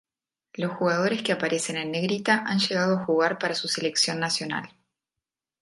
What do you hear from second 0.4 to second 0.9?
Los